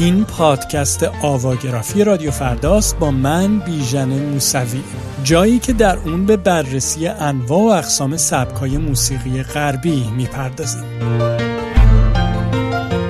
[0.00, 4.82] این پادکست آواگرافی رادیو فرداست با من بیژن موسوی.
[5.24, 10.84] جایی که در اون به بررسی انواع و اقسام سبکای موسیقی غربی می‌پردازیم.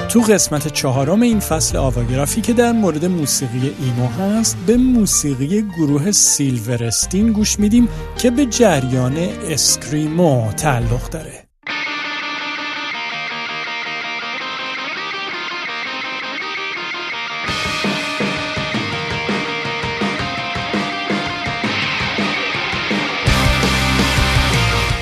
[0.09, 6.11] تو قسمت چهارم این فصل آواگرافی که در مورد موسیقی ایمو هست به موسیقی گروه
[6.11, 9.17] سیلورستین گوش میدیم که به جریان
[9.49, 11.38] اسکریمو تعلق داره.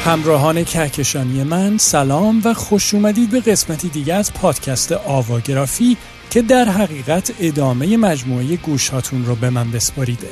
[0.06, 5.96] همراهان کهکشانی من سلام و خوش اومدید به قسمتی دیگه از پادکست آواگرافی
[6.30, 10.27] که در حقیقت ادامه مجموعه گوشاتون رو به من بسپاریده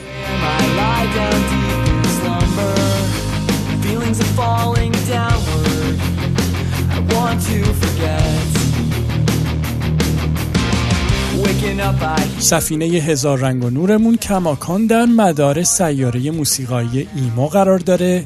[12.38, 18.25] سفینه هزار رنگ و نورمون کماکان در مدار سیاره موسیقایی ایمو قرار داره.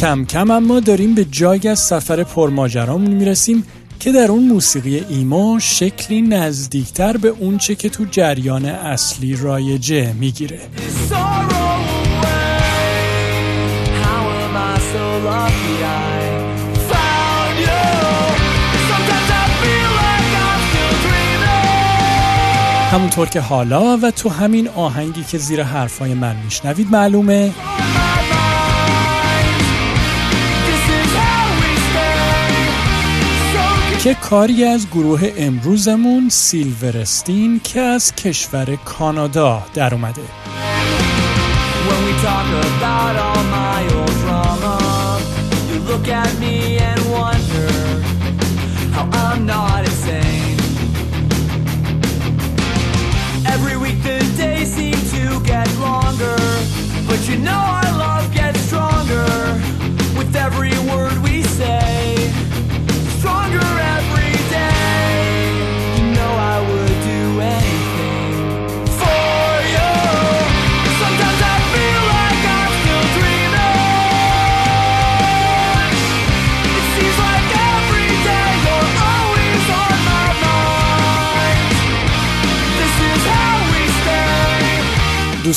[0.00, 3.64] کم کم اما داریم به جایی از سفر پرماجرامون می‌رسیم
[4.00, 10.60] که در اون موسیقی ایمو شکلی نزدیکتر به اونچه که تو جریان اصلی رایجه می‌گیره.
[22.92, 27.52] همونطور که حالا و تو همین آهنگی که زیر حرفای من میشنوید معلومه
[34.02, 40.22] که کاری از گروه امروزمون سیلورستین که از کشور کانادا در اومده.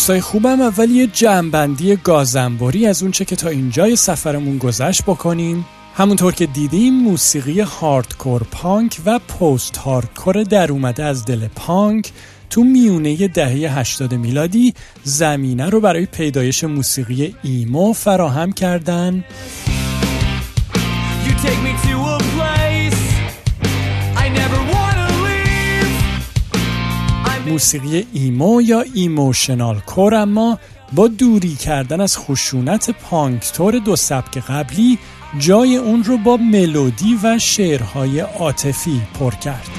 [0.02, 6.34] دوستای خوبم اول یه جمعبندی گازنباری از اونچه که تا اینجای سفرمون گذشت بکنیم همونطور
[6.34, 12.12] که دیدیم موسیقی هاردکور پانک و پست هاردکور در اومده از دل پانک
[12.50, 14.74] تو میونه دهه 80 میلادی
[15.04, 19.24] زمینه رو برای پیدایش موسیقی ایمو فراهم کردن.
[27.52, 30.60] موسیقی ایمو یا emotional core اما
[30.94, 35.00] با دوری کردن از خشونت پانکتور دو سبک قبلی
[35.40, 39.70] جای اون رو با ملودی و شعرهای عاطفی پر کرد.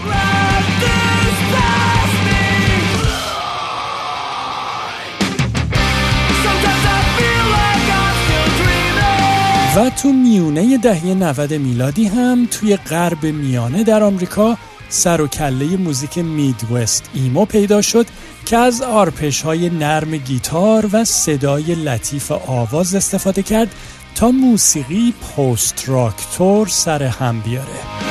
[9.77, 14.56] و تو میونه دهه 90 میلادی هم توی غرب میانه در آمریکا
[14.92, 18.06] سر و کله موزیک میدوست ایمو پیدا شد
[18.47, 23.75] که از آرپش های نرم گیتار و صدای لطیف آواز استفاده کرد
[24.14, 28.01] تا موسیقی پست راکتور سر هم بیاره.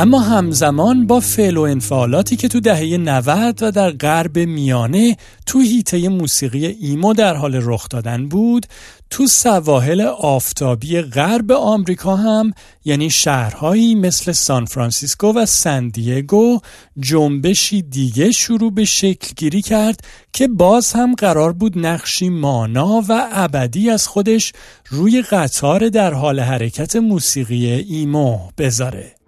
[0.00, 5.16] اما همزمان با فعل و انفعالاتی که تو دهه 90 و در غرب میانه
[5.46, 8.66] تو حیطه موسیقی ایمو در حال رخ دادن بود
[9.10, 12.52] تو سواحل آفتابی غرب آمریکا هم
[12.84, 16.58] یعنی شهرهایی مثل سان فرانسیسکو و سن دیگو
[16.98, 20.00] جنبشی دیگه شروع به شکل گیری کرد
[20.32, 24.52] که باز هم قرار بود نقشی مانا و ابدی از خودش
[24.88, 29.19] روی قطار در حال حرکت موسیقی ایمو بذاره.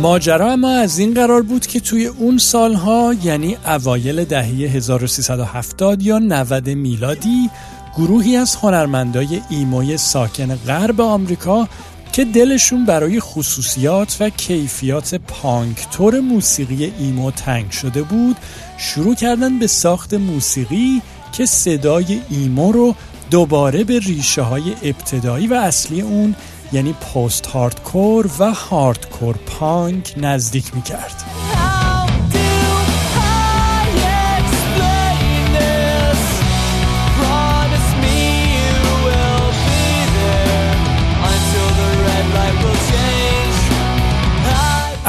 [0.00, 6.18] ماجرا اما از این قرار بود که توی اون سالها یعنی اوایل دهه 1370 یا
[6.18, 7.50] 90 میلادی
[7.96, 11.68] گروهی از هنرمندای ایموی ساکن غرب آمریکا
[12.12, 18.36] که دلشون برای خصوصیات و کیفیات پانکتور موسیقی ایمو تنگ شده بود
[18.78, 22.94] شروع کردن به ساخت موسیقی که صدای ایمو رو
[23.30, 26.34] دوباره به ریشه های ابتدایی و اصلی اون
[26.72, 31.24] یعنی پست هاردکور و هاردکور پانک نزدیک می کرد.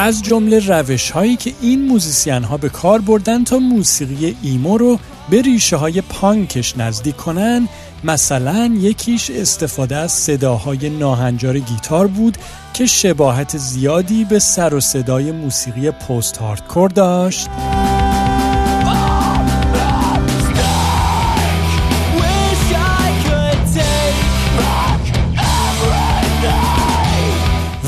[0.02, 4.98] از جمله روش هایی که این موزیسین ها به کار بردن تا موسیقی ایمو رو
[5.30, 7.68] به ریشه های پانکش نزدیک کنن
[8.04, 12.38] مثلا یکیش استفاده از صداهای ناهنجار گیتار بود
[12.72, 17.48] که شباهت زیادی به سر و صدای موسیقی پست هاردکور داشت.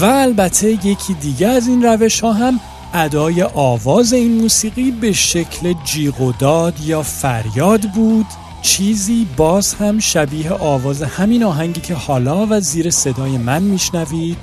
[0.00, 2.60] و البته یکی دیگه از این روش ها هم
[2.94, 8.26] ادای آواز این موسیقی به شکل جیغ و داد یا فریاد بود.
[8.64, 14.38] چیزی باز هم شبیه آواز همین آهنگی که حالا و زیر صدای من میشنوید.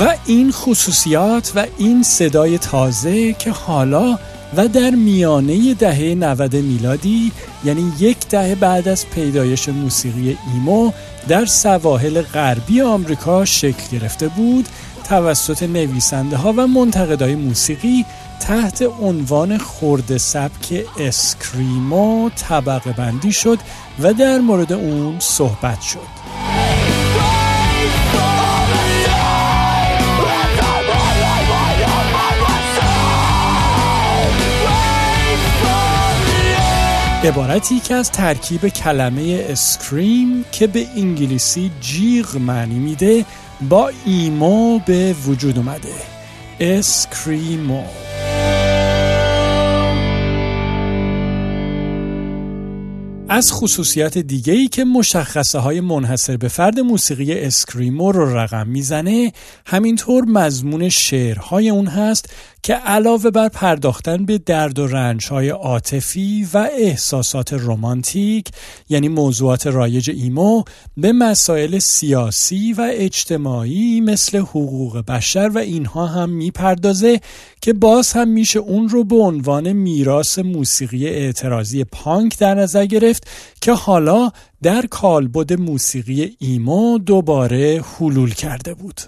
[0.00, 4.18] و این خصوصیات و این صدای تازه که حالا
[4.56, 7.32] و در میانه دهه 90 میلادی
[7.64, 10.92] یعنی یک دهه بعد از پیدایش موسیقی ایمو
[11.28, 14.68] در سواحل غربی آمریکا شکل گرفته بود.
[15.08, 18.04] توسط نویسنده ها و منتقدای موسیقی
[18.40, 23.58] تحت عنوان خرده سبک اسکریمو طبقه بندی شد
[24.02, 26.21] و در مورد اون صحبت شد.
[37.24, 43.24] عبارتی که از ترکیب کلمه scream که به انگلیسی جیغ معنی میده
[43.68, 45.94] با ایمو به وجود اومده.
[46.60, 47.82] اسکریمو.
[53.28, 59.32] از خصوصیت دیگه ای که مشخصه های منحصر به فرد موسیقی اسکریمو رو رقم می‌زنه
[59.66, 66.48] همینطور مضمون شعرهای اون هست که علاوه بر پرداختن به درد و رنج های عاطفی
[66.54, 68.48] و احساسات رمانتیک
[68.88, 70.62] یعنی موضوعات رایج ایمو
[70.96, 77.20] به مسائل سیاسی و اجتماعی مثل حقوق بشر و اینها هم می‌پردازه
[77.60, 83.26] که باز هم میشه اون رو به عنوان میراث موسیقی اعتراضی پانک در نظر گرفت
[83.60, 84.30] که حالا
[84.62, 89.00] در کالبد موسیقی ایمو دوباره حلول کرده بود.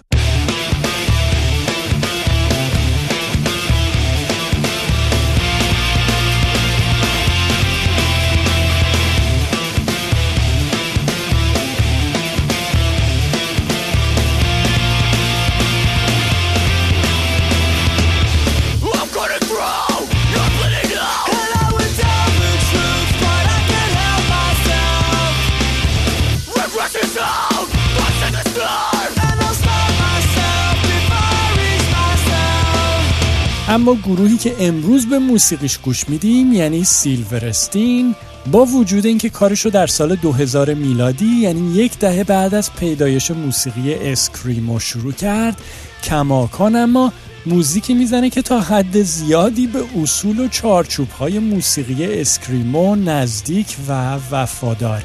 [33.75, 38.15] اما گروهی که امروز به موسیقیش گوش میدیم یعنی سیلورستین
[38.51, 43.31] با وجود اینکه کارش رو در سال 2000 میلادی یعنی یک دهه بعد از پیدایش
[43.31, 45.61] موسیقی اسکریمو شروع کرد
[46.03, 47.13] کماکان اما
[47.45, 54.15] موزیکی می‌زنه که تا حد زیادی به اصول و چارچوب های موسیقی اسکریمو نزدیک و
[54.31, 55.03] وفاداره.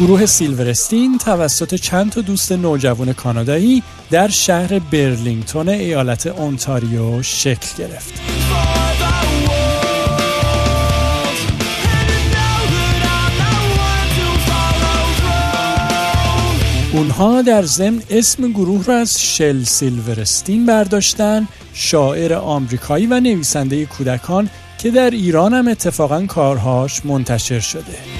[0.00, 8.14] گروه سیلورستین توسط چند تا دوست نوجوان کانادایی در شهر برلینگتون ایالت اونتاریو شکل گرفت.
[16.92, 24.50] اونها در ضمن اسم گروه را از شل سیلورستین برداشتن شاعر آمریکایی و نویسنده کودکان
[24.78, 28.19] که در ایران هم اتفاقا کارهاش منتشر شده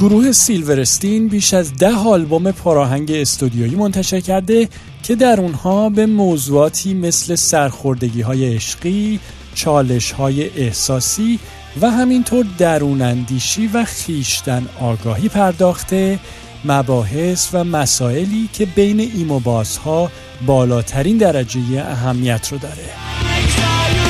[0.00, 4.68] گروه سیلورستین بیش از ده آلبوم پراهنگ استودیویی منتشر کرده
[5.02, 9.20] که در اونها به موضوعاتی مثل سرخوردگی های عشقی،
[9.54, 11.38] چالش های احساسی
[11.80, 16.18] و همینطور دروناندیشی و خیشتن آگاهی پرداخته
[16.64, 20.10] مباحث و مسائلی که بین ایموبازها
[20.46, 24.07] بالاترین درجه اهمیت رو داره.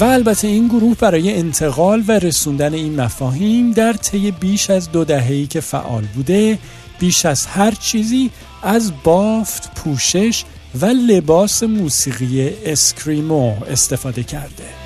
[0.00, 5.04] و البته این گروه برای انتقال و رسوندن این مفاهیم در طی بیش از دو
[5.04, 6.58] دهه‌ای که فعال بوده
[6.98, 8.30] بیش از هر چیزی
[8.62, 10.44] از بافت، پوشش
[10.80, 14.79] و لباس موسیقی اسکریمو استفاده کرده.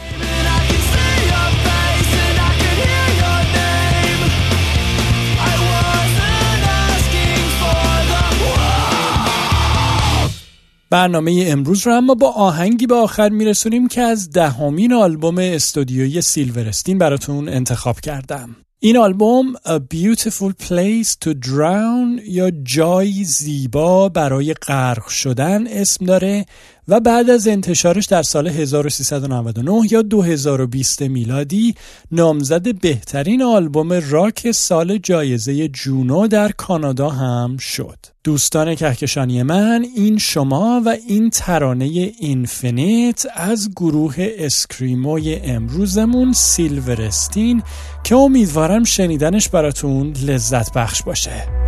[10.95, 16.99] برنامه امروز رو اما با آهنگی به آخر میرسونیم که از دهمین آلبوم استودیوی سیلورستین
[16.99, 18.57] براتون انتخاب کردم.
[18.79, 26.47] این آلبوم A Beautiful Place to Drown یا جایی زیبا برای غرق شدن اسم داره
[26.88, 31.75] و بعد از انتشارش در سال 1399 یا 2020 میلادی
[32.12, 37.99] نامزد بهترین آلبوم راک سال جایزه جونو در کانادا هم شد.
[38.25, 47.62] دوستان کهکشانی من این شما و این ترانه Infinite از گروه اسکریموی امروزمون سیلورستین
[48.05, 51.63] که امیدوارم شنیدنش براتون لذت بخش باشه.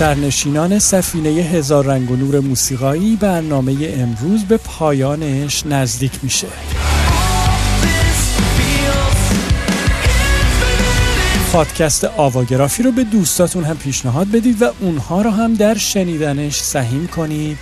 [0.00, 6.46] سرنشینان سفینه هزار رنگ و نور موسیقایی برنامه امروز به پایانش نزدیک میشه.
[11.52, 17.06] پادکست آواگرافی رو به دوستاتون هم پیشنهاد بدید و اونها رو هم در شنیدنش سهیم
[17.06, 17.58] کنید.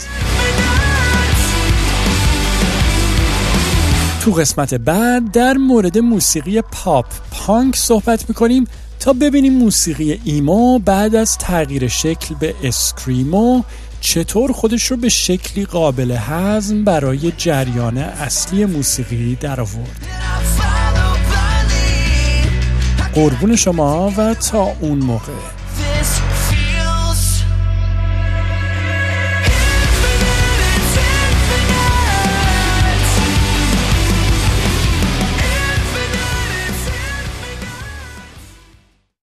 [4.21, 8.65] تو قسمت بعد در مورد موسیقی پاپ پانک صحبت می‌کنیم.
[9.01, 13.63] تا ببینیم موسیقی ایمو بعد از تغییر شکل به اسکریمو
[14.01, 20.07] چطور خودش رو به شکلی قابل هضم برای جریان اصلی موسیقی در آورد.
[23.15, 25.58] قربون شما و تا اون موقع.